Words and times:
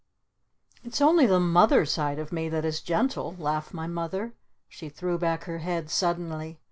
"It's 0.83 0.99
only 0.99 1.27
the 1.27 1.39
'mother' 1.39 1.85
side 1.85 2.17
of 2.17 2.31
me 2.31 2.49
that 2.49 2.65
is 2.65 2.81
gentle!" 2.81 3.35
laughed 3.37 3.71
my 3.71 3.85
Mother. 3.85 4.33
She 4.67 4.89
threw 4.89 5.19
back 5.19 5.43
her 5.43 5.59
head 5.59 5.91
suddenly. 5.91 6.57